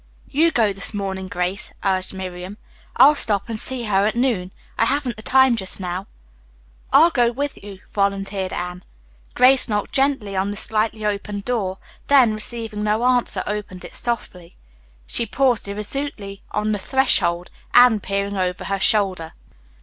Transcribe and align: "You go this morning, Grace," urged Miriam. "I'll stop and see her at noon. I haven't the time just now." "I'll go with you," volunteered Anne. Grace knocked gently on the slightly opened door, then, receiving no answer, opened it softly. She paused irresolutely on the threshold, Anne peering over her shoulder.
"You 0.31 0.49
go 0.51 0.73
this 0.73 0.95
morning, 0.95 1.27
Grace," 1.27 1.71
urged 1.83 2.11
Miriam. 2.11 2.57
"I'll 2.95 3.13
stop 3.13 3.47
and 3.47 3.59
see 3.59 3.83
her 3.83 4.07
at 4.07 4.15
noon. 4.15 4.49
I 4.75 4.85
haven't 4.85 5.15
the 5.15 5.21
time 5.21 5.55
just 5.55 5.79
now." 5.79 6.07
"I'll 6.91 7.11
go 7.11 7.31
with 7.31 7.63
you," 7.63 7.81
volunteered 7.91 8.51
Anne. 8.51 8.83
Grace 9.35 9.69
knocked 9.69 9.91
gently 9.91 10.35
on 10.35 10.49
the 10.49 10.57
slightly 10.57 11.05
opened 11.05 11.45
door, 11.45 11.77
then, 12.07 12.33
receiving 12.33 12.83
no 12.83 13.03
answer, 13.03 13.43
opened 13.45 13.85
it 13.85 13.93
softly. 13.93 14.55
She 15.05 15.27
paused 15.27 15.67
irresolutely 15.67 16.41
on 16.49 16.71
the 16.71 16.79
threshold, 16.79 17.51
Anne 17.75 17.99
peering 17.99 18.37
over 18.37 18.63
her 18.63 18.79
shoulder. 18.79 19.33